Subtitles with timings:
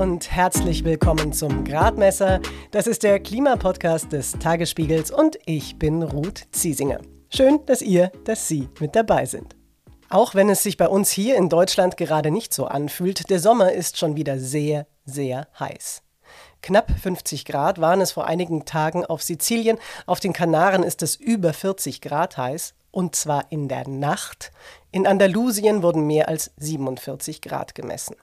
[0.00, 2.40] und herzlich willkommen zum Gradmesser.
[2.70, 7.00] Das ist der Klimapodcast des Tagesspiegels und ich bin Ruth Ziesinger.
[7.28, 9.56] Schön, dass ihr, dass Sie mit dabei sind.
[10.08, 13.72] Auch wenn es sich bei uns hier in Deutschland gerade nicht so anfühlt, der Sommer
[13.72, 16.00] ist schon wieder sehr, sehr heiß.
[16.62, 19.76] Knapp 50 Grad waren es vor einigen Tagen auf Sizilien,
[20.06, 24.50] auf den Kanaren ist es über 40 Grad heiß, und zwar in der Nacht.
[24.92, 28.16] In Andalusien wurden mehr als 47 Grad gemessen.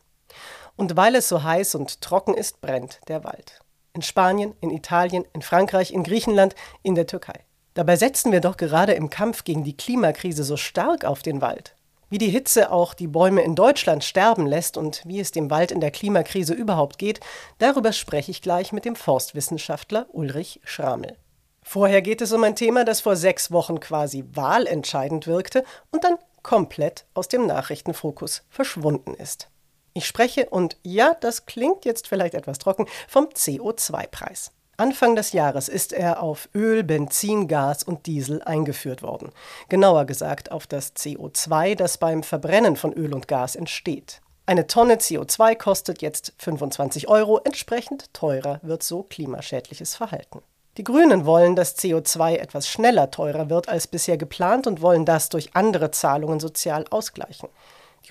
[0.77, 3.59] Und weil es so heiß und trocken ist, brennt der Wald.
[3.93, 7.43] In Spanien, in Italien, in Frankreich, in Griechenland, in der Türkei.
[7.73, 11.75] Dabei setzen wir doch gerade im Kampf gegen die Klimakrise so stark auf den Wald.
[12.09, 15.71] Wie die Hitze auch die Bäume in Deutschland sterben lässt und wie es dem Wald
[15.71, 17.19] in der Klimakrise überhaupt geht,
[17.57, 21.17] darüber spreche ich gleich mit dem Forstwissenschaftler Ulrich Schramel.
[21.63, 26.15] Vorher geht es um ein Thema, das vor sechs Wochen quasi wahlentscheidend wirkte und dann
[26.41, 29.49] komplett aus dem Nachrichtenfokus verschwunden ist.
[29.97, 34.51] Ich spreche, und ja, das klingt jetzt vielleicht etwas trocken, vom CO2-Preis.
[34.77, 39.31] Anfang des Jahres ist er auf Öl, Benzin, Gas und Diesel eingeführt worden.
[39.69, 44.21] Genauer gesagt auf das CO2, das beim Verbrennen von Öl und Gas entsteht.
[44.45, 50.43] Eine Tonne CO2 kostet jetzt 25 Euro, entsprechend teurer wird so klimaschädliches Verhalten.
[50.77, 55.29] Die Grünen wollen, dass CO2 etwas schneller teurer wird als bisher geplant und wollen das
[55.29, 57.49] durch andere Zahlungen sozial ausgleichen.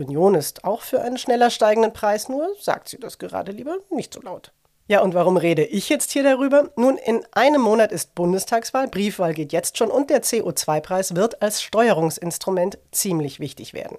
[0.01, 4.13] Union ist auch für einen schneller steigenden Preis, nur sagt sie das gerade lieber nicht
[4.13, 4.53] so laut.
[4.89, 6.71] Ja, und warum rede ich jetzt hier darüber?
[6.77, 11.61] Nun, in einem Monat ist Bundestagswahl, Briefwahl geht jetzt schon und der CO2-Preis wird als
[11.61, 13.97] Steuerungsinstrument ziemlich wichtig werden.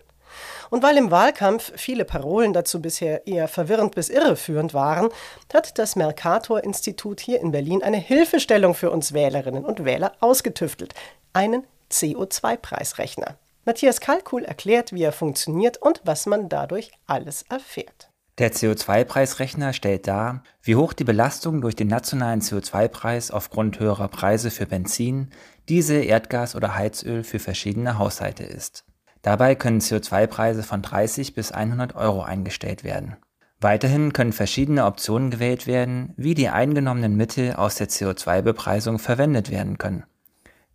[0.69, 5.09] Und weil im Wahlkampf viele Parolen dazu bisher eher verwirrend bis irreführend waren,
[5.53, 10.93] hat das Mercator-Institut hier in Berlin eine Hilfestellung für uns Wählerinnen und Wähler ausgetüftelt.
[11.33, 13.35] Einen CO2-Preisrechner.
[13.67, 18.09] Matthias Kalkul erklärt, wie er funktioniert und was man dadurch alles erfährt.
[18.37, 24.51] Der CO2-Preisrechner stellt dar, wie hoch die Belastung durch den nationalen CO2-Preis aufgrund höherer Preise
[24.51, 25.31] für Benzin,
[25.67, 28.85] Diesel, Erdgas oder Heizöl für verschiedene Haushalte ist.
[29.21, 33.17] Dabei können CO2-Preise von 30 bis 100 Euro eingestellt werden.
[33.59, 39.77] Weiterhin können verschiedene Optionen gewählt werden, wie die eingenommenen Mittel aus der CO2-Bepreisung verwendet werden
[39.77, 40.05] können.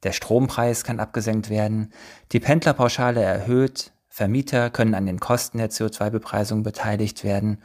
[0.03, 1.93] Der Strompreis kann abgesenkt werden,
[2.33, 7.63] die Pendlerpauschale erhöht, Vermieter können an den Kosten der CO2-Bepreisung beteiligt werden.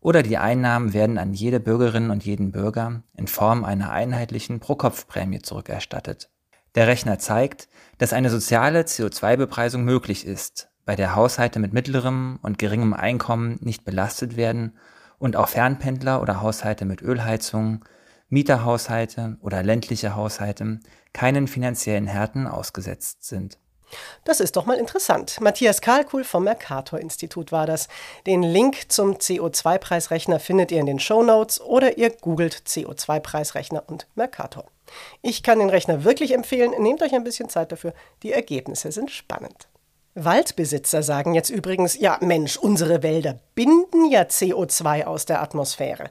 [0.00, 5.40] Oder die Einnahmen werden an jede Bürgerin und jeden Bürger in Form einer einheitlichen Pro-Kopf-Prämie
[5.40, 6.30] zurückerstattet.
[6.76, 12.60] Der Rechner zeigt, dass eine soziale CO2-Bepreisung möglich ist, bei der Haushalte mit mittlerem und
[12.60, 14.76] geringem Einkommen nicht belastet werden
[15.18, 17.84] und auch Fernpendler oder Haushalte mit Ölheizung,
[18.28, 20.78] Mieterhaushalte oder ländliche Haushalte
[21.12, 23.58] keinen finanziellen Härten ausgesetzt sind.
[24.24, 25.40] Das ist doch mal interessant.
[25.40, 27.88] Matthias Kalkul vom Mercator-Institut war das.
[28.26, 34.06] Den Link zum CO2-Preisrechner findet ihr in den Show Notes oder ihr googelt CO2-Preisrechner und
[34.14, 34.64] Mercator.
[35.22, 36.72] Ich kann den Rechner wirklich empfehlen.
[36.78, 37.94] Nehmt euch ein bisschen Zeit dafür.
[38.22, 39.68] Die Ergebnisse sind spannend.
[40.14, 46.10] Waldbesitzer sagen jetzt übrigens, ja Mensch, unsere Wälder binden ja CO2 aus der Atmosphäre.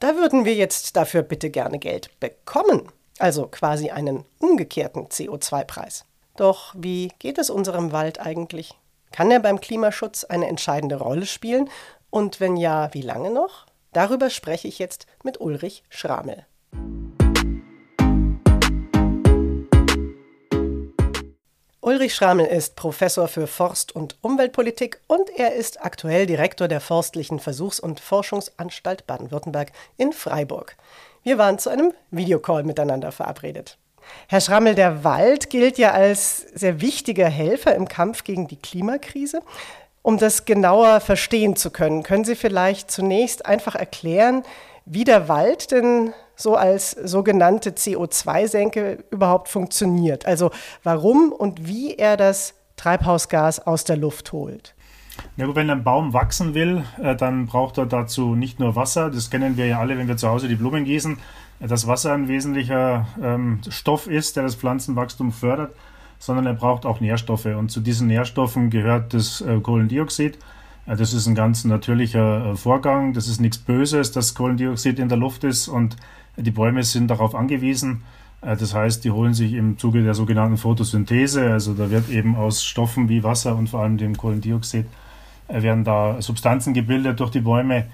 [0.00, 2.90] Da würden wir jetzt dafür bitte gerne Geld bekommen.
[3.18, 6.04] Also quasi einen umgekehrten CO2-Preis.
[6.36, 8.78] Doch wie geht es unserem Wald eigentlich?
[9.12, 11.70] Kann er beim Klimaschutz eine entscheidende Rolle spielen?
[12.10, 13.66] Und wenn ja, wie lange noch?
[13.92, 16.46] Darüber spreche ich jetzt mit Ulrich Schramel.
[21.84, 27.40] Ulrich Schramel ist Professor für Forst- und Umweltpolitik und er ist aktuell Direktor der Forstlichen
[27.40, 30.76] Versuchs- und Forschungsanstalt Baden-Württemberg in Freiburg.
[31.24, 33.76] Wir waren zu einem Videocall miteinander verabredet.
[34.28, 39.42] Herr Schrammel, der Wald gilt ja als sehr wichtiger Helfer im Kampf gegen die Klimakrise.
[40.00, 44.42] Um das genauer verstehen zu können, können Sie vielleicht zunächst einfach erklären,
[44.86, 50.26] wie der Wald denn so als sogenannte CO2-Senke überhaupt funktioniert.
[50.26, 50.50] Also
[50.82, 54.74] warum und wie er das Treibhausgas aus der Luft holt.
[55.36, 59.30] Gut, wenn ein Baum wachsen will, äh, dann braucht er dazu nicht nur Wasser, das
[59.30, 61.18] kennen wir ja alle, wenn wir zu Hause die Blumen gießen,
[61.60, 65.74] dass Wasser ein wesentlicher ähm, Stoff ist, der das Pflanzenwachstum fördert,
[66.18, 67.46] sondern er braucht auch Nährstoffe.
[67.46, 70.38] Und zu diesen Nährstoffen gehört das äh, Kohlendioxid.
[70.86, 73.14] Das ist ein ganz natürlicher äh, Vorgang.
[73.14, 75.96] Das ist nichts Böses, dass Kohlendioxid in der Luft ist und
[76.36, 78.02] die Bäume sind darauf angewiesen.
[78.42, 82.36] Äh, das heißt, die holen sich im Zuge der sogenannten Photosynthese, also da wird eben
[82.36, 84.86] aus Stoffen wie Wasser und vor allem dem Kohlendioxid,
[85.48, 87.86] äh, werden da Substanzen gebildet durch die Bäume,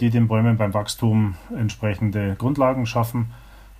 [0.00, 3.32] die den Bäumen beim Wachstum entsprechende Grundlagen schaffen.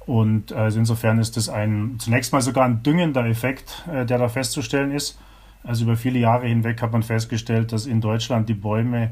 [0.05, 4.91] Und also insofern ist das ein zunächst mal sogar ein düngender Effekt, der da festzustellen
[4.91, 5.21] ist.
[5.65, 9.11] Also über viele Jahre hinweg hat man festgestellt, dass in Deutschland die Bäume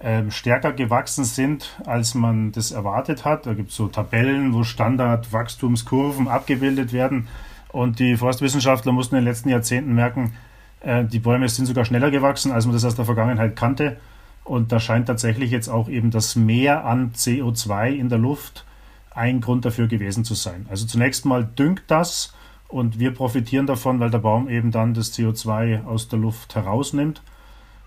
[0.00, 3.46] ähm, stärker gewachsen sind, als man das erwartet hat.
[3.46, 7.26] Da gibt es so Tabellen, wo Standardwachstumskurven abgebildet werden.
[7.72, 10.34] Und die Forstwissenschaftler mussten in den letzten Jahrzehnten merken,
[10.80, 13.96] äh, die Bäume sind sogar schneller gewachsen, als man das aus der Vergangenheit kannte.
[14.44, 18.64] Und da scheint tatsächlich jetzt auch eben das Mehr an CO2 in der Luft
[19.10, 20.66] ein Grund dafür gewesen zu sein.
[20.70, 22.32] Also zunächst mal düngt das
[22.68, 27.22] und wir profitieren davon, weil der Baum eben dann das CO2 aus der Luft herausnimmt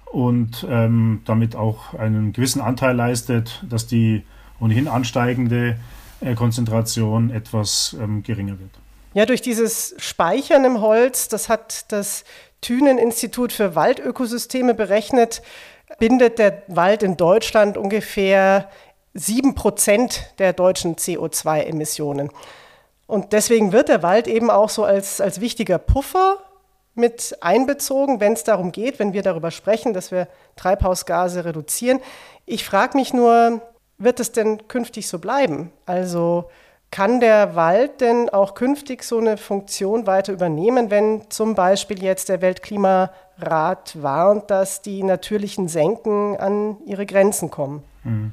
[0.05, 4.23] und ähm, damit auch einen gewissen Anteil leistet, dass die
[4.59, 5.77] ohnehin ansteigende
[6.19, 8.71] äh, Konzentration etwas ähm, geringer wird.
[9.13, 12.23] Ja, durch dieses Speichern im Holz, das hat das
[12.61, 15.41] Thünen-Institut für Waldökosysteme berechnet,
[15.99, 18.69] bindet der Wald in Deutschland ungefähr
[19.13, 22.29] sieben Prozent der deutschen CO2-Emissionen.
[23.11, 26.37] Und deswegen wird der Wald eben auch so als, als wichtiger Puffer
[26.95, 31.99] mit einbezogen, wenn es darum geht, wenn wir darüber sprechen, dass wir Treibhausgase reduzieren.
[32.45, 33.59] Ich frage mich nur,
[33.97, 35.73] wird es denn künftig so bleiben?
[35.85, 36.49] Also
[36.89, 42.29] kann der Wald denn auch künftig so eine Funktion weiter übernehmen, wenn zum Beispiel jetzt
[42.29, 47.83] der Weltklimarat warnt, dass die natürlichen Senken an ihre Grenzen kommen?
[48.03, 48.31] Hm.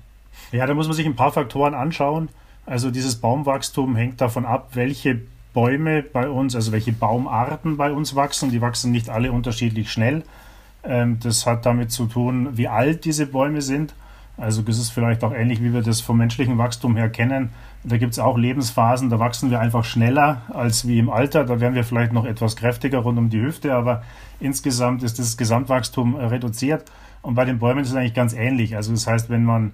[0.52, 2.28] Ja, da muss man sich ein paar Faktoren anschauen.
[2.68, 5.22] Also dieses Baumwachstum hängt davon ab, welche
[5.54, 8.50] Bäume bei uns, also welche Baumarten bei uns wachsen.
[8.50, 10.22] Die wachsen nicht alle unterschiedlich schnell.
[10.84, 13.94] Ähm, das hat damit zu tun, wie alt diese Bäume sind.
[14.36, 17.48] Also das ist vielleicht auch ähnlich, wie wir das vom menschlichen Wachstum her kennen.
[17.84, 21.44] Da gibt es auch Lebensphasen, da wachsen wir einfach schneller als wie im Alter.
[21.44, 24.02] Da werden wir vielleicht noch etwas kräftiger rund um die Hüfte, aber
[24.40, 26.84] insgesamt ist das Gesamtwachstum reduziert.
[27.22, 28.76] Und bei den Bäumen ist es eigentlich ganz ähnlich.
[28.76, 29.72] Also das heißt, wenn man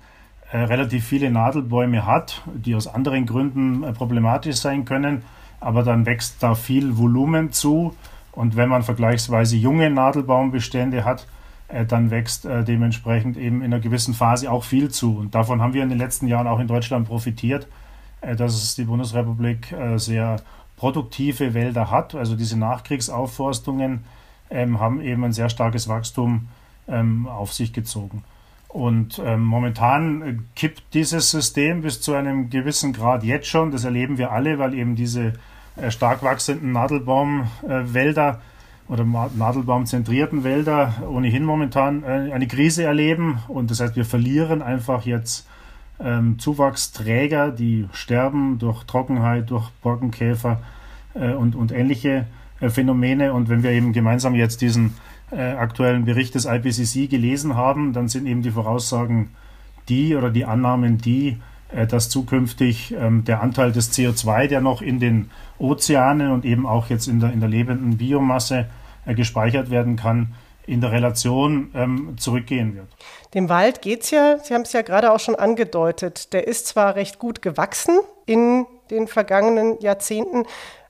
[0.59, 5.23] relativ viele Nadelbäume hat, die aus anderen Gründen äh, problematisch sein können,
[5.61, 7.95] aber dann wächst da viel Volumen zu.
[8.33, 11.27] Und wenn man vergleichsweise junge Nadelbaumbestände hat,
[11.69, 15.19] äh, dann wächst äh, dementsprechend eben in einer gewissen Phase auch viel zu.
[15.19, 17.67] Und davon haben wir in den letzten Jahren auch in Deutschland profitiert,
[18.21, 20.37] äh, dass die Bundesrepublik sehr
[20.77, 22.15] produktive Wälder hat.
[22.15, 24.05] Also diese Nachkriegsaufforstungen
[24.51, 26.49] ähm, haben eben ein sehr starkes Wachstum
[26.89, 28.23] ähm, auf sich gezogen.
[28.75, 33.71] Und ähm, momentan kippt dieses System bis zu einem gewissen Grad jetzt schon.
[33.71, 35.35] Das erleben wir alle, weil eben diese
[35.76, 38.41] äh, stark wachsenden Nadelbaumwälder
[38.88, 43.38] oder Nadelbaumzentrierten Wälder ohnehin momentan äh, eine Krise erleben.
[43.47, 45.47] Und das heißt, wir verlieren einfach jetzt
[46.00, 50.62] ähm, Zuwachsträger, die sterben durch Trockenheit, durch Borkenkäfer
[51.15, 52.27] äh, und, und ähnliche
[52.59, 53.35] äh, Phänomene.
[53.35, 58.09] Und wenn wir eben gemeinsam jetzt diesen äh, aktuellen Bericht des IPCC gelesen haben, dann
[58.09, 59.31] sind eben die Voraussagen
[59.88, 61.38] die oder die Annahmen die,
[61.75, 66.67] äh, dass zukünftig ähm, der Anteil des CO2, der noch in den Ozeanen und eben
[66.67, 68.67] auch jetzt in der, in der lebenden Biomasse
[69.06, 70.35] äh, gespeichert werden kann,
[70.67, 72.87] in der Relation ähm, zurückgehen wird.
[73.35, 76.69] Dem Wald geht es ja, Sie haben es ja gerade auch schon angedeutet, der ist
[76.69, 80.44] zwar recht gut gewachsen in den vergangenen Jahrzehnten,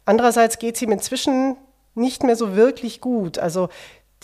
[0.04, 1.56] andererseits geht es ihm inzwischen
[1.96, 3.38] nicht mehr so wirklich gut.
[3.38, 3.68] Also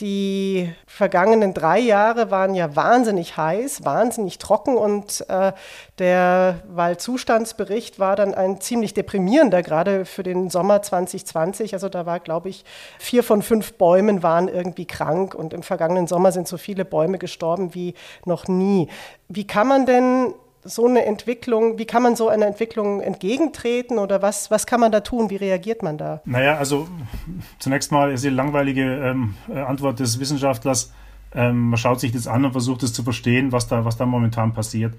[0.01, 5.53] die vergangenen drei Jahre waren ja wahnsinnig heiß, wahnsinnig trocken und äh,
[5.99, 11.75] der Waldzustandsbericht war dann ein ziemlich deprimierender, gerade für den Sommer 2020.
[11.75, 12.65] Also da war, glaube ich,
[12.99, 17.19] vier von fünf Bäumen waren irgendwie krank und im vergangenen Sommer sind so viele Bäume
[17.19, 17.95] gestorben wie
[18.25, 18.89] noch nie.
[19.29, 24.23] Wie kann man denn so eine Entwicklung, wie kann man so einer Entwicklung entgegentreten oder
[24.23, 25.31] was, was kann man da tun?
[25.31, 26.21] Wie reagiert man da?
[26.25, 26.89] Naja, also
[27.59, 30.93] zunächst mal ist die langweilige ähm, äh, Antwort des Wissenschaftlers,
[31.35, 34.07] ähm, man schaut sich das an und versucht es zu verstehen, was da, was da
[34.07, 34.95] momentan passiert.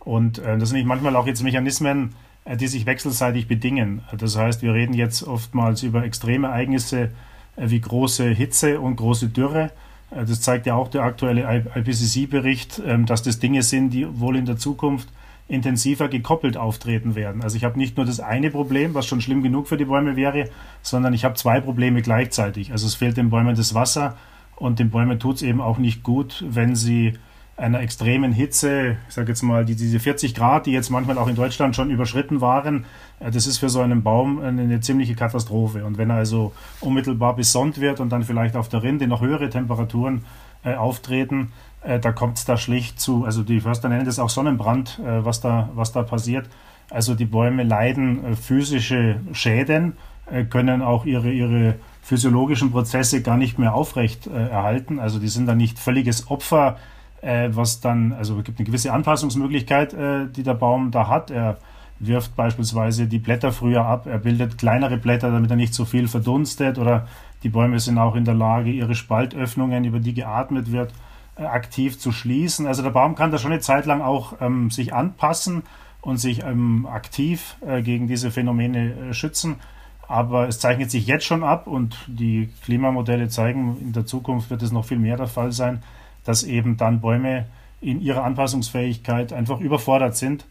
[0.00, 2.14] Und äh, das sind manchmal auch jetzt Mechanismen,
[2.44, 4.02] äh, die sich wechselseitig bedingen.
[4.16, 7.10] Das heißt, wir reden jetzt oftmals über extreme Ereignisse
[7.56, 9.70] äh, wie große Hitze und große Dürre
[10.10, 14.46] das zeigt ja auch der aktuelle IPCC-Bericht, ähm, dass das Dinge sind, die wohl in
[14.46, 15.08] der Zukunft
[15.48, 17.42] intensiver gekoppelt auftreten werden.
[17.42, 20.16] Also ich habe nicht nur das eine Problem, was schon schlimm genug für die Bäume
[20.16, 20.48] wäre,
[20.82, 22.72] sondern ich habe zwei Probleme gleichzeitig.
[22.72, 24.16] Also es fehlt den Bäumen das Wasser
[24.56, 27.14] und den Bäumen tut es eben auch nicht gut, wenn sie
[27.60, 31.28] einer extremen Hitze, ich sage jetzt mal, die, diese 40 Grad, die jetzt manchmal auch
[31.28, 32.86] in Deutschland schon überschritten waren,
[33.20, 35.84] äh, das ist für so einen Baum eine, eine ziemliche Katastrophe.
[35.84, 39.50] Und wenn er also unmittelbar besonnt wird und dann vielleicht auf der Rinde noch höhere
[39.50, 40.24] Temperaturen
[40.64, 41.52] äh, auftreten,
[41.82, 45.24] äh, da kommt es da schlicht zu, also die Förster nennen das auch Sonnenbrand, äh,
[45.24, 46.48] was, da, was da passiert.
[46.88, 49.94] Also die Bäume leiden äh, physische Schäden,
[50.30, 54.98] äh, können auch ihre, ihre physiologischen Prozesse gar nicht mehr aufrecht erhalten.
[54.98, 56.78] Also die sind dann nicht völliges Opfer
[57.22, 61.30] äh, was dann, also es gibt eine gewisse Anpassungsmöglichkeit, äh, die der Baum da hat.
[61.30, 61.58] Er
[61.98, 66.08] wirft beispielsweise die Blätter früher ab, er bildet kleinere Blätter, damit er nicht so viel
[66.08, 67.06] verdunstet oder
[67.42, 70.92] die Bäume sind auch in der Lage, ihre Spaltöffnungen, über die geatmet wird,
[71.36, 72.66] äh, aktiv zu schließen.
[72.66, 75.62] Also der Baum kann da schon eine Zeit lang auch ähm, sich anpassen
[76.02, 79.56] und sich ähm, aktiv äh, gegen diese Phänomene äh, schützen.
[80.08, 84.62] Aber es zeichnet sich jetzt schon ab und die Klimamodelle zeigen, in der Zukunft wird
[84.62, 85.82] es noch viel mehr der Fall sein,
[86.30, 87.46] dass eben dann Bäume
[87.80, 90.46] in ihrer Anpassungsfähigkeit einfach überfordert sind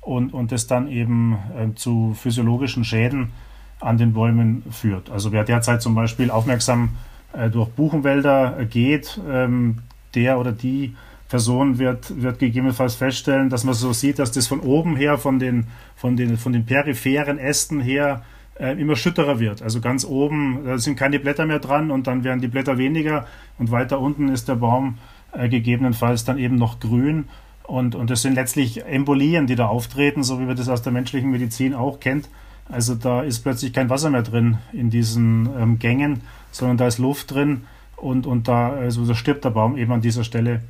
[0.00, 3.32] und, und das dann eben äh, zu physiologischen Schäden
[3.80, 5.10] an den Bäumen führt.
[5.10, 6.90] Also wer derzeit zum Beispiel aufmerksam
[7.32, 9.78] äh, durch Buchenwälder geht, ähm,
[10.14, 10.94] der oder die
[11.28, 15.40] Person wird, wird gegebenenfalls feststellen, dass man so sieht, dass das von oben her, von
[15.40, 18.22] den, von den, von den peripheren Ästen her,
[18.60, 19.62] äh, immer schütterer wird.
[19.62, 23.26] Also ganz oben da sind keine Blätter mehr dran und dann werden die Blätter weniger
[23.58, 24.98] und weiter unten ist der Baum
[25.36, 27.28] äh, gegebenenfalls dann eben noch grün.
[27.64, 30.92] Und, und das sind letztlich Embolien, die da auftreten, so wie man das aus der
[30.92, 32.28] menschlichen Medizin auch kennt.
[32.68, 36.98] Also da ist plötzlich kein Wasser mehr drin in diesen ähm, Gängen, sondern da ist
[36.98, 37.64] Luft drin
[37.96, 40.62] und, und da, also da stirbt der Baum eben an dieser Stelle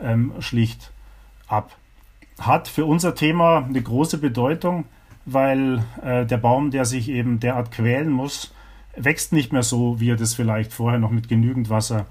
[0.00, 0.92] ähm, schlicht
[1.48, 1.76] ab.
[2.38, 4.84] Hat für unser Thema eine große Bedeutung,
[5.24, 8.52] weil äh, der Baum, der sich eben derart quälen muss,
[8.96, 12.06] wächst nicht mehr so, wie er das vielleicht vorher noch mit genügend Wasser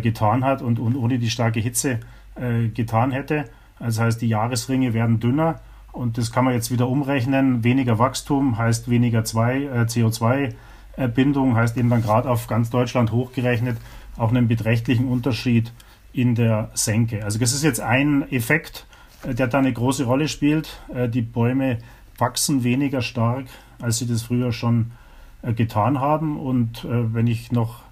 [0.00, 2.00] getan hat und, und ohne die starke Hitze
[2.36, 3.44] äh, getan hätte.
[3.78, 5.60] Das heißt, die Jahresringe werden dünner
[5.92, 7.64] und das kann man jetzt wieder umrechnen.
[7.64, 13.76] Weniger Wachstum heißt weniger zwei, äh, CO2-Bindung, heißt eben dann gerade auf ganz Deutschland hochgerechnet
[14.16, 15.72] auch einen beträchtlichen Unterschied
[16.12, 17.24] in der Senke.
[17.24, 18.86] Also das ist jetzt ein Effekt,
[19.24, 20.80] äh, der da eine große Rolle spielt.
[20.94, 21.78] Äh, die Bäume
[22.18, 23.46] wachsen weniger stark,
[23.80, 24.92] als sie das früher schon
[25.42, 26.38] äh, getan haben.
[26.38, 27.83] Und wenn ich noch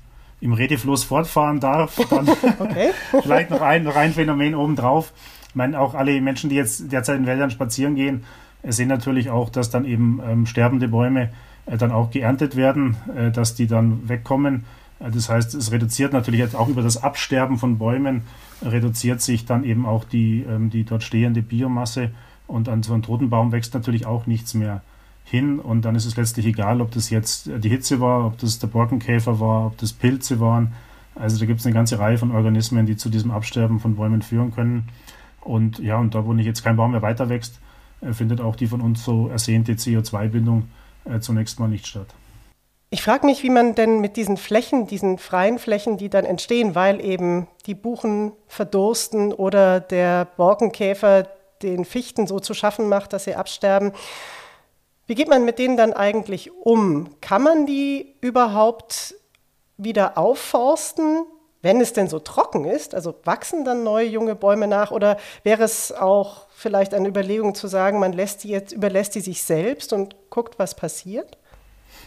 [0.43, 2.91] im Redefluss fortfahren darf, dann okay.
[3.23, 5.13] vielleicht noch ein, noch ein Phänomen obendrauf.
[5.49, 8.25] Ich meine, auch alle Menschen, die jetzt derzeit in Wäldern spazieren gehen,
[8.65, 11.31] sehen natürlich auch, dass dann eben ähm, sterbende Bäume
[11.67, 14.65] äh, dann auch geerntet werden, äh, dass die dann wegkommen.
[14.99, 18.23] Äh, das heißt, es reduziert natürlich auch über das Absterben von Bäumen,
[18.63, 22.11] reduziert sich dann eben auch die, ähm, die dort stehende Biomasse
[22.49, 24.83] und an so einem toten Baum wächst natürlich auch nichts mehr
[25.33, 28.59] hin und dann ist es letztlich egal, ob das jetzt die Hitze war, ob das
[28.59, 30.75] der Borkenkäfer war, ob das Pilze waren.
[31.15, 34.23] Also da gibt es eine ganze Reihe von Organismen, die zu diesem Absterben von Bäumen
[34.23, 34.89] führen können.
[35.41, 37.61] Und ja, und da, wo nicht jetzt kein Baum mehr weiter wächst,
[38.03, 40.69] äh, findet auch die von uns so ersehnte CO2-Bindung
[41.07, 42.09] äh, zunächst mal nicht statt.
[42.91, 46.75] Ich frage mich, wie man denn mit diesen Flächen, diesen freien Flächen, die dann entstehen,
[46.75, 51.27] weil eben die Buchen verdursten oder der Borkenkäfer
[51.63, 53.93] den Fichten so zu schaffen macht, dass sie absterben,
[55.07, 57.11] wie geht man mit denen dann eigentlich um?
[57.21, 59.15] Kann man die überhaupt
[59.77, 61.25] wieder aufforsten,
[61.61, 62.95] wenn es denn so trocken ist?
[62.95, 67.67] Also wachsen dann neue junge Bäume nach oder wäre es auch vielleicht eine Überlegung zu
[67.67, 71.39] sagen, man lässt die jetzt, überlässt die sich selbst und guckt, was passiert?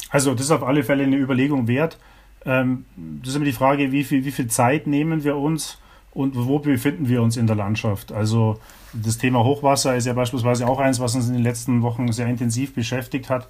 [0.10, 1.98] Also das ist auf alle Fälle eine Überlegung wert.
[2.46, 5.80] Ähm, das ist immer die Frage, wie viel, wie viel Zeit nehmen wir uns
[6.16, 8.14] und wo befinden wir uns in der Landschaft.
[8.14, 8.58] Also
[8.94, 12.28] das Thema Hochwasser ist ja beispielsweise auch eins, was uns in den letzten Wochen sehr
[12.28, 13.50] intensiv beschäftigt hat.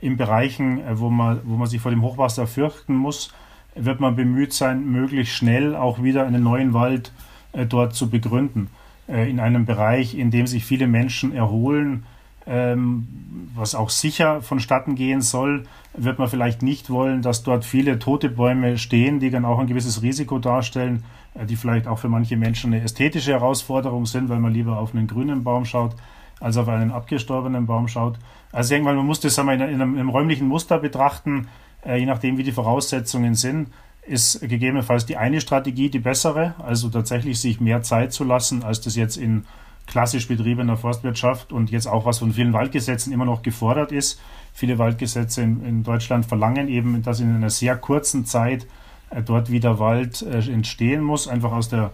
[0.00, 3.32] In Bereichen, äh, wo man, wo man sich vor dem Hochwasser fürchten muss,
[3.74, 7.12] wird man bemüht sein, möglichst schnell auch wieder einen neuen Wald
[7.52, 8.70] äh, dort zu begründen.
[9.08, 12.06] Äh, in einem Bereich, in dem sich viele Menschen erholen,
[12.46, 18.28] was auch sicher vonstatten gehen soll, wird man vielleicht nicht wollen, dass dort viele tote
[18.28, 22.36] Bäume stehen, die dann auch ein gewisses Risiko darstellen, äh, die vielleicht auch für manche
[22.36, 25.96] Menschen eine ästhetische Herausforderung sind, weil man lieber auf einen grünen Baum schaut,
[26.38, 28.18] als auf einen abgestorbenen Baum schaut.
[28.52, 31.48] Also irgendwann, man muss das sagen wir, in, in einem räumlichen Muster betrachten,
[31.84, 33.68] äh, je nachdem, wie die Voraussetzungen sind
[34.08, 38.80] ist gegebenenfalls die eine Strategie die bessere, also tatsächlich sich mehr Zeit zu lassen, als
[38.80, 39.46] das jetzt in
[39.86, 44.20] klassisch betriebener Forstwirtschaft und jetzt auch was von vielen Waldgesetzen immer noch gefordert ist.
[44.52, 48.66] Viele Waldgesetze in, in Deutschland verlangen eben, dass in einer sehr kurzen Zeit
[49.10, 51.92] äh, dort wieder Wald äh, entstehen muss, einfach aus der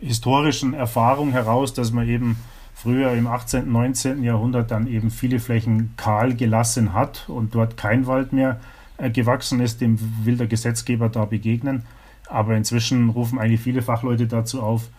[0.00, 2.36] historischen Erfahrung heraus, dass man eben
[2.74, 4.22] früher im 18., 19.
[4.22, 8.60] Jahrhundert dann eben viele Flächen kahl gelassen hat und dort kein Wald mehr
[8.98, 11.84] äh, gewachsen ist, dem will der Gesetzgeber da begegnen.
[12.28, 14.90] Aber inzwischen rufen eigentlich viele Fachleute dazu auf,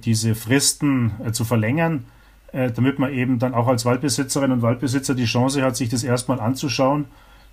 [0.00, 2.04] diese Fristen äh, zu verlängern,
[2.52, 6.04] äh, damit man eben dann auch als Waldbesitzerin und Waldbesitzer die Chance hat, sich das
[6.04, 7.06] erstmal anzuschauen.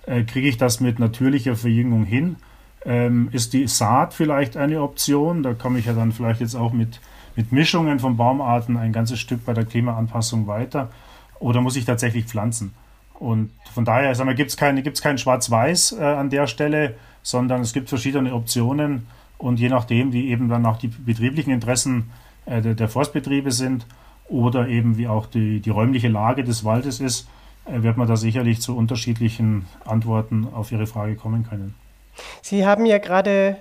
[0.05, 2.37] Äh, kriege ich das mit natürlicher Verjüngung hin?
[2.85, 5.43] Ähm, ist die Saat vielleicht eine Option?
[5.43, 7.01] Da komme ich ja dann vielleicht jetzt auch mit,
[7.35, 10.89] mit Mischungen von Baumarten ein ganzes Stück bei der Klimaanpassung weiter.
[11.39, 12.73] Oder muss ich tatsächlich pflanzen?
[13.15, 17.89] Und von daher gibt es gibt's kein Schwarz-Weiß äh, an der Stelle, sondern es gibt
[17.89, 19.07] verschiedene Optionen.
[19.37, 22.11] Und je nachdem, wie eben dann auch die betrieblichen Interessen
[22.45, 23.85] äh, der, der, Forstbetriebe sind
[24.27, 27.27] oder eben wie auch die, die räumliche Lage des Waldes ist,
[27.65, 31.75] äh, wird man da sicherlich zu unterschiedlichen Antworten auf Ihre Frage kommen können.
[32.41, 33.57] Sie haben ja gerade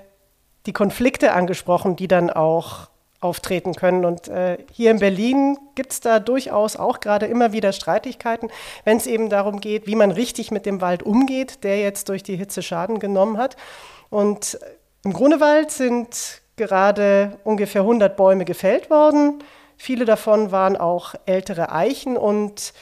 [0.67, 2.89] die Konflikte angesprochen, die dann auch
[3.25, 4.05] auftreten können.
[4.05, 8.51] Und äh, hier in Berlin gibt es da durchaus auch gerade immer wieder Streitigkeiten,
[8.85, 12.23] wenn es eben darum geht, wie man richtig mit dem Wald umgeht, der jetzt durch
[12.23, 13.57] die Hitze Schaden genommen hat.
[14.11, 14.59] Und
[15.05, 19.43] im Grunewald sind gerade ungefähr 100 Bäume gefällt worden.
[19.77, 22.73] Viele davon waren auch ältere Eichen und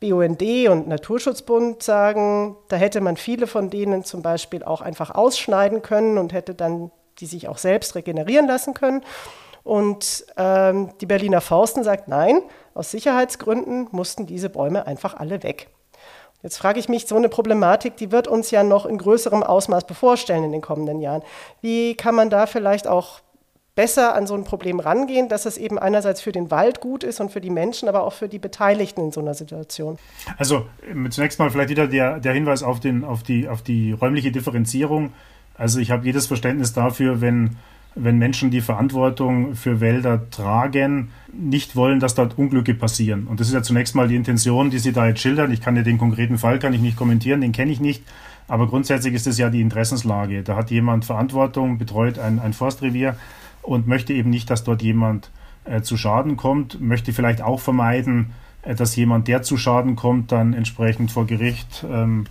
[0.00, 5.82] BUND und Naturschutzbund sagen, da hätte man viele von denen zum Beispiel auch einfach ausschneiden
[5.82, 9.02] können und hätte dann die sich auch selbst regenerieren lassen können.
[9.62, 12.40] Und ähm, die Berliner Forsten sagt, nein,
[12.74, 15.68] aus Sicherheitsgründen mussten diese Bäume einfach alle weg.
[16.42, 19.86] Jetzt frage ich mich, so eine Problematik, die wird uns ja noch in größerem Ausmaß
[19.86, 21.22] bevorstellen in den kommenden Jahren.
[21.60, 23.20] Wie kann man da vielleicht auch
[23.74, 27.20] besser an so ein Problem rangehen, dass es eben einerseits für den Wald gut ist
[27.20, 29.98] und für die Menschen, aber auch für die Beteiligten in so einer Situation?
[30.38, 30.66] Also
[31.10, 35.12] zunächst mal vielleicht wieder der, der Hinweis auf, den, auf, die, auf die räumliche Differenzierung.
[35.54, 37.56] Also ich habe jedes Verständnis dafür, wenn
[37.96, 43.26] wenn Menschen die Verantwortung für Wälder tragen, nicht wollen, dass dort Unglücke passieren.
[43.26, 45.50] Und das ist ja zunächst mal die Intention, die Sie da jetzt schildern.
[45.50, 48.04] Ich kann ja den konkreten Fall kann ich nicht kommentieren, den kenne ich nicht.
[48.48, 50.42] Aber grundsätzlich ist es ja die Interessenslage.
[50.42, 53.16] Da hat jemand Verantwortung, betreut ein, ein Forstrevier
[53.62, 55.30] und möchte eben nicht, dass dort jemand
[55.64, 60.32] äh, zu Schaden kommt, möchte vielleicht auch vermeiden, äh, dass jemand, der zu Schaden kommt,
[60.32, 62.26] dann entsprechend vor Gericht ähm,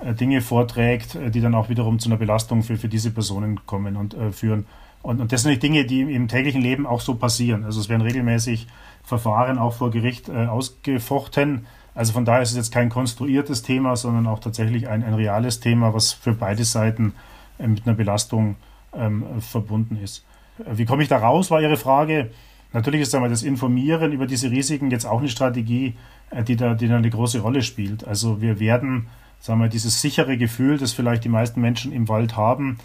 [0.00, 3.64] äh, Dinge vorträgt, äh, die dann auch wiederum zu einer Belastung für, für diese Personen
[3.64, 4.66] kommen und äh, führen.
[5.04, 7.64] Und, und das sind die Dinge, die im täglichen Leben auch so passieren.
[7.64, 8.66] Also es werden regelmäßig
[9.02, 11.66] Verfahren auch vor Gericht äh, ausgefochten.
[11.94, 15.60] Also von daher ist es jetzt kein konstruiertes Thema, sondern auch tatsächlich ein, ein reales
[15.60, 17.12] Thema, was für beide Seiten
[17.58, 18.56] äh, mit einer Belastung
[18.96, 20.24] ähm, verbunden ist.
[20.58, 22.30] Äh, wie komme ich da raus, war Ihre Frage.
[22.72, 25.96] Natürlich ist einmal das Informieren über diese Risiken jetzt auch eine Strategie,
[26.30, 28.08] äh, die, da, die da eine große Rolle spielt.
[28.08, 29.08] Also wir werden,
[29.38, 32.78] sagen wir, dieses sichere Gefühl, das vielleicht die meisten Menschen im Wald haben,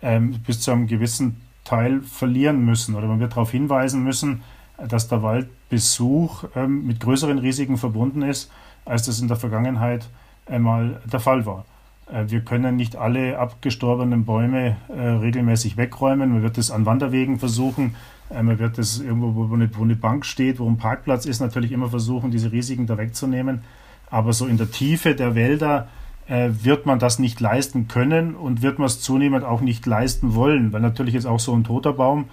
[0.00, 4.42] ähm, bis zu einem gewissen Teil verlieren müssen oder man wird darauf hinweisen müssen,
[4.88, 8.50] dass der Waldbesuch ähm, mit größeren Risiken verbunden ist,
[8.84, 10.08] als das in der Vergangenheit
[10.46, 11.64] einmal der Fall war.
[12.10, 16.32] Äh, wir können nicht alle abgestorbenen Bäume äh, regelmäßig wegräumen.
[16.32, 17.96] Man wird es an Wanderwegen versuchen.
[18.30, 21.40] Äh, man wird es irgendwo, wo eine, wo eine Bank steht, wo ein Parkplatz ist,
[21.40, 23.62] natürlich immer versuchen, diese Risiken da wegzunehmen.
[24.08, 25.88] Aber so in der Tiefe der Wälder
[26.28, 30.34] äh, wird man das nicht leisten können und wird man es zunehmend auch nicht leisten
[30.34, 32.26] wollen, weil natürlich jetzt auch so ein toter Baum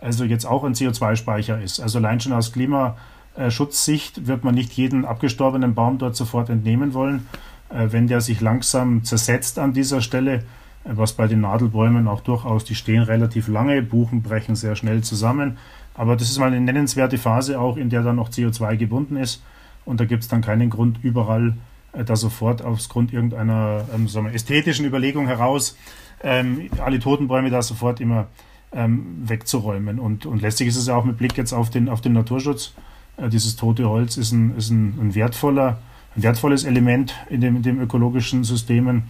[0.00, 1.80] also jetzt auch ein CO2-Speicher ist.
[1.80, 7.26] Also allein schon aus Klimaschutzsicht wird man nicht jeden abgestorbenen Baum dort sofort entnehmen wollen,
[7.68, 10.40] äh, wenn der sich langsam zersetzt an dieser Stelle, äh,
[10.84, 15.58] was bei den Nadelbäumen auch durchaus, die stehen relativ lange, Buchen brechen sehr schnell zusammen.
[15.94, 19.42] Aber das ist mal eine nennenswerte Phase auch, in der dann noch CO2 gebunden ist.
[19.84, 21.54] Und da gibt es dann keinen Grund, überall
[21.92, 25.76] da sofort aufgrund irgendeiner ähm, sagen wir, ästhetischen Überlegung heraus
[26.22, 28.28] ähm, alle Totenbäume da sofort immer
[28.72, 29.98] ähm, wegzuräumen.
[29.98, 32.74] Und, und letztlich ist es ja auch mit Blick jetzt auf den, auf den Naturschutz.
[33.16, 35.78] Äh, dieses tote Holz ist ein, ist ein, ein, wertvoller,
[36.16, 39.04] ein wertvolles Element in dem, in dem ökologischen Systemen.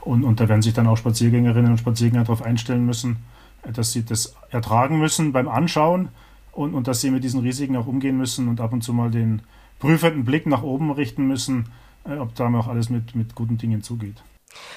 [0.00, 3.18] Und, und da werden sich dann auch Spaziergängerinnen und Spaziergänger darauf einstellen müssen,
[3.62, 6.08] äh, dass sie das ertragen müssen beim Anschauen
[6.52, 9.10] und, und dass sie mit diesen Risiken auch umgehen müssen und ab und zu mal
[9.10, 9.42] den
[9.78, 13.82] prüfenden Blick nach oben richten müssen, äh, ob da auch alles mit, mit guten Dingen
[13.82, 14.22] zugeht.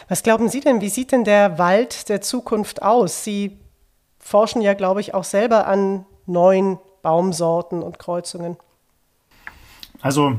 [0.07, 3.23] Was glauben Sie denn, wie sieht denn der Wald der Zukunft aus?
[3.23, 3.57] Sie
[4.19, 8.57] forschen ja, glaube ich, auch selber an neuen Baumsorten und Kreuzungen.
[10.01, 10.37] Also,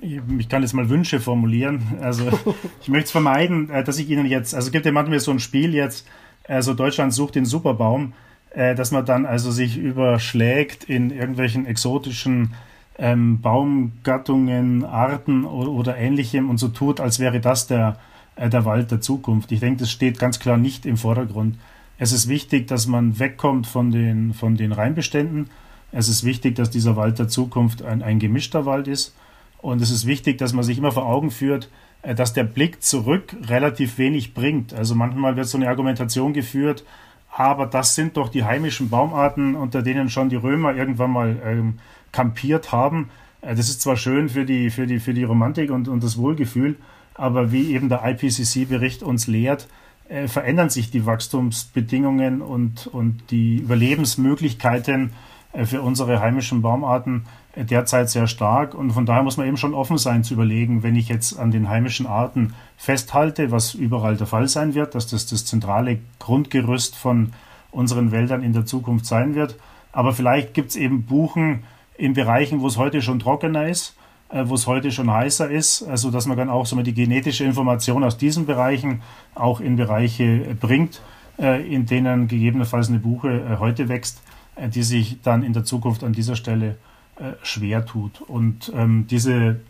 [0.00, 1.98] ich kann jetzt mal Wünsche formulieren.
[2.00, 2.28] Also,
[2.82, 5.40] ich möchte es vermeiden, äh, dass ich Ihnen jetzt, also gibt ja manchmal so ein
[5.40, 6.06] Spiel jetzt,
[6.46, 8.14] also Deutschland sucht den Superbaum,
[8.50, 12.54] äh, dass man dann also sich überschlägt in irgendwelchen exotischen
[12.98, 17.96] ähm, Baumgattungen, Arten oder, oder, ähnlichem und so tut, als wäre das der,
[18.36, 19.52] äh, der Wald der Zukunft.
[19.52, 21.56] Ich denke, das steht ganz klar nicht im Vordergrund.
[21.96, 25.48] Es ist wichtig, dass man wegkommt von den, von den Reinbeständen.
[25.92, 29.14] Es ist wichtig, dass dieser Wald der Zukunft ein, ein gemischter Wald ist.
[29.58, 31.70] Und es ist wichtig, dass man sich immer vor Augen führt,
[32.02, 34.74] äh, dass der Blick zurück relativ wenig bringt.
[34.74, 36.84] Also manchmal wird so eine Argumentation geführt,
[37.30, 41.78] aber das sind doch die heimischen Baumarten, unter denen schon die Römer irgendwann mal ähm,
[42.12, 43.10] kampiert haben.
[43.40, 46.18] Äh, das ist zwar schön für die, für die, für die Romantik und, und das
[46.18, 46.76] Wohlgefühl,
[47.14, 49.68] aber wie eben der IPCC-Bericht uns lehrt,
[50.08, 55.12] äh, verändern sich die Wachstumsbedingungen und, und die Überlebensmöglichkeiten
[55.52, 58.74] äh, für unsere heimischen Baumarten äh, derzeit sehr stark.
[58.74, 61.50] Und von daher muss man eben schon offen sein zu überlegen, wenn ich jetzt an
[61.50, 66.96] den heimischen Arten festhalte, was überall der Fall sein wird, dass das das zentrale Grundgerüst
[66.96, 67.32] von
[67.70, 69.56] unseren Wäldern in der Zukunft sein wird.
[69.92, 71.64] Aber vielleicht gibt es eben Buchen,
[71.98, 73.94] in Bereichen, wo es heute schon trockener ist,
[74.30, 76.94] äh, wo es heute schon heißer ist, also dass man dann auch so mal die
[76.94, 79.02] genetische Information aus diesen Bereichen
[79.34, 81.02] auch in Bereiche bringt,
[81.38, 84.22] äh, in denen gegebenenfalls eine Buche äh, heute wächst.
[84.58, 86.76] äh, die sich dann in der Zukunft an dieser Stelle
[87.16, 88.20] äh, schwer tut.
[88.20, 89.60] Und ähm, diese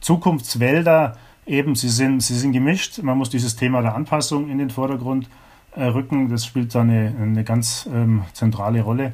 [0.00, 3.02] Zukunftswälder eben, sie sind, sie sind gemischt.
[3.02, 5.28] Man muss dieses Thema der Anpassung in den Vordergrund
[5.76, 6.28] äh, rücken.
[6.28, 9.12] Das spielt da eine, eine ganz ähm, zentrale Rolle.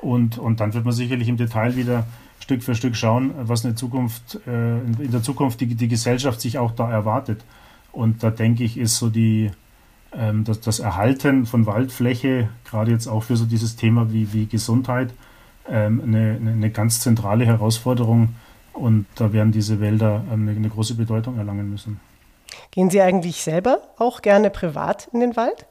[0.00, 2.06] Und, und dann wird man sicherlich im Detail wieder
[2.40, 6.58] Stück für Stück schauen, was eine Zukunft, äh, in der Zukunft die, die Gesellschaft sich
[6.58, 7.44] auch da erwartet.
[7.92, 9.50] Und da denke ich, ist so die,
[10.12, 14.46] ähm, das, das Erhalten von Waldfläche, gerade jetzt auch für so dieses Thema wie, wie
[14.46, 15.12] Gesundheit,
[15.68, 18.34] ähm, eine, eine ganz zentrale Herausforderung.
[18.72, 22.00] Und da werden diese Wälder ähm, eine große Bedeutung erlangen müssen.
[22.70, 25.66] Gehen Sie eigentlich selber auch gerne privat in den Wald?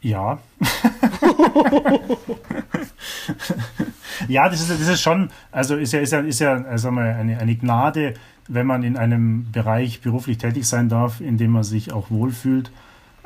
[0.00, 0.38] Ja.
[4.28, 7.38] ja, das ist, das ist schon, also ist ja, ist ja, ist ja also eine,
[7.38, 8.14] eine Gnade,
[8.48, 12.70] wenn man in einem Bereich beruflich tätig sein darf, in dem man sich auch wohlfühlt.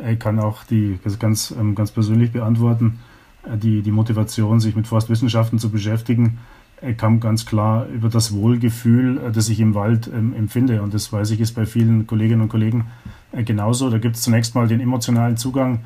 [0.08, 3.00] Ich kann auch die, ganz, ähm, ganz persönlich beantworten,
[3.44, 6.38] äh, die, die Motivation, sich mit Forstwissenschaften zu beschäftigen,
[6.80, 10.82] äh, kam ganz klar über das Wohlgefühl, äh, das ich im Wald ähm, empfinde.
[10.82, 12.86] Und das weiß ich, ist bei vielen Kolleginnen und Kollegen
[13.32, 13.90] genauso.
[13.90, 15.84] Da gibt es zunächst mal den emotionalen Zugang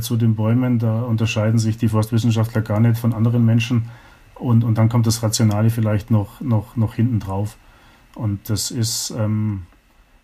[0.00, 0.78] zu den Bäumen.
[0.78, 3.90] Da unterscheiden sich die Forstwissenschaftler gar nicht von anderen Menschen.
[4.34, 7.56] Und, und dann kommt das Rationale vielleicht noch, noch, noch hinten drauf.
[8.14, 9.62] Und das ist, ähm,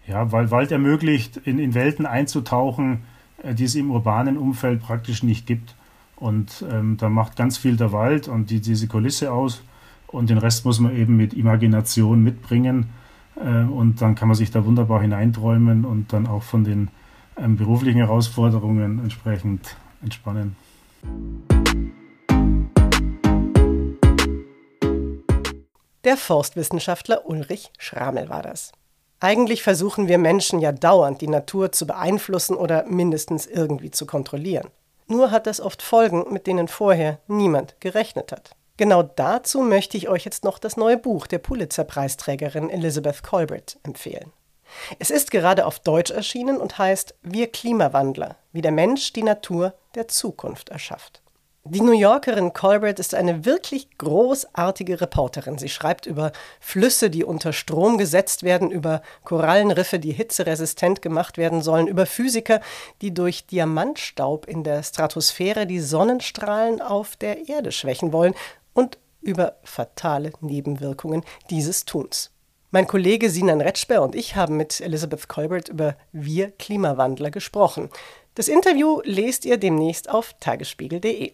[0.07, 3.03] ja, weil Wald ermöglicht, in, in Welten einzutauchen,
[3.43, 5.75] äh, die es im urbanen Umfeld praktisch nicht gibt.
[6.17, 9.63] Und ähm, da macht ganz viel der Wald und die, diese Kulisse aus.
[10.07, 12.91] Und den Rest muss man eben mit Imagination mitbringen.
[13.37, 16.89] Äh, und dann kann man sich da wunderbar hineinträumen und dann auch von den
[17.49, 20.57] beruflichen Herausforderungen entsprechend entspannen.
[26.05, 28.73] Der Forstwissenschaftler Ulrich Schramel war das.
[29.21, 34.69] Eigentlich versuchen wir Menschen ja dauernd, die Natur zu beeinflussen oder mindestens irgendwie zu kontrollieren.
[35.09, 38.57] Nur hat das oft Folgen, mit denen vorher niemand gerechnet hat.
[38.79, 44.33] Genau dazu möchte ich euch jetzt noch das neue Buch der Pulitzer-Preisträgerin Elizabeth Colbert empfehlen.
[44.99, 49.75] Es ist gerade auf Deutsch erschienen und heißt Wir Klimawandler, wie der Mensch die Natur
[49.95, 51.23] der Zukunft erschafft.
[51.65, 55.59] Die New Yorkerin Colbert ist eine wirklich großartige Reporterin.
[55.59, 61.61] Sie schreibt über Flüsse, die unter Strom gesetzt werden, über Korallenriffe, die hitzeresistent gemacht werden
[61.61, 62.63] sollen, über Physiker,
[63.03, 68.35] die durch Diamantstaub in der Stratosphäre die Sonnenstrahlen auf der Erde schwächen wollen
[68.73, 72.31] und über fatale Nebenwirkungen dieses Tuns.
[72.73, 77.91] Mein Kollege Sinan Retschber und ich haben mit Elizabeth Colbert über Wir Klimawandler gesprochen.
[78.37, 81.33] Das Interview lest ihr demnächst auf tagesspiegel.de.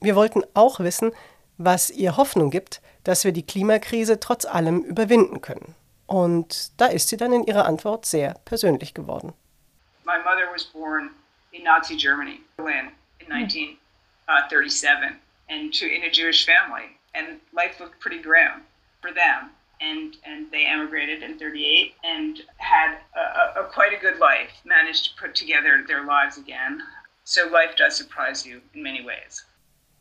[0.00, 1.12] Wir wollten auch wissen,
[1.58, 5.74] was ihr Hoffnung gibt, dass wir die Klimakrise trotz allem überwinden können.
[6.06, 9.34] Und da ist sie dann in ihrer Antwort sehr persönlich geworden.
[10.06, 11.10] My mother was born
[11.52, 12.88] in Nazi Germany, Berlin,
[13.18, 15.10] in 1937,
[15.50, 16.96] and to, in a Jewish family.
[17.12, 18.64] And life looked pretty grim
[19.02, 19.50] for them.
[19.80, 24.52] And, and they emigrated in 38 and had a, a, a quite a good life,
[24.64, 26.82] managed to put together their lives again.
[27.24, 29.46] So life does surprise you in many ways.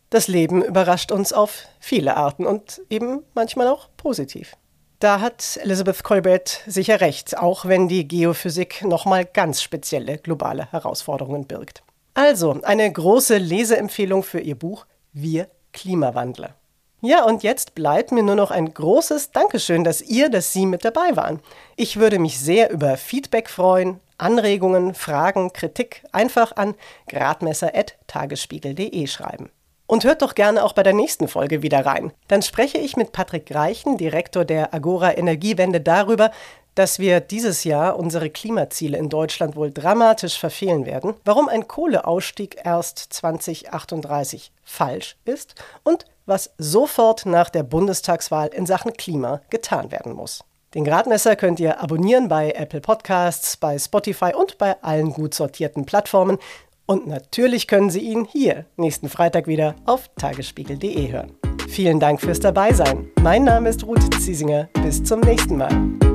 [0.09, 4.55] Das Leben überrascht uns auf viele Arten und eben manchmal auch positiv.
[4.99, 11.47] Da hat Elizabeth Colbert sicher recht, auch wenn die Geophysik nochmal ganz spezielle globale Herausforderungen
[11.47, 11.83] birgt.
[12.15, 16.55] Also eine große Leseempfehlung für ihr Buch Wir Klimawandler.
[17.01, 20.83] Ja, und jetzt bleibt mir nur noch ein großes Dankeschön, dass ihr, dass Sie mit
[20.83, 21.39] dabei waren.
[21.77, 26.75] Ich würde mich sehr über Feedback freuen, Anregungen, Fragen, Kritik einfach an
[27.07, 29.49] gradmesser.tagesspiegel.de schreiben.
[29.87, 32.11] Und hört doch gerne auch bei der nächsten Folge wieder rein.
[32.27, 36.31] Dann spreche ich mit Patrick Reichen, Direktor der Agora Energiewende, darüber,
[36.79, 42.55] dass wir dieses Jahr unsere Klimaziele in Deutschland wohl dramatisch verfehlen werden, warum ein Kohleausstieg
[42.63, 50.13] erst 2038 falsch ist und was sofort nach der Bundestagswahl in Sachen Klima getan werden
[50.13, 50.45] muss.
[50.73, 55.85] Den Gradmesser könnt ihr abonnieren bei Apple Podcasts, bei Spotify und bei allen gut sortierten
[55.85, 56.37] Plattformen.
[56.85, 61.33] Und natürlich können Sie ihn hier nächsten Freitag wieder auf tagesspiegel.de hören.
[61.67, 63.09] Vielen Dank fürs Dabeisein.
[63.21, 64.69] Mein Name ist Ruth Ziesinger.
[64.81, 66.08] Bis zum nächsten Mal.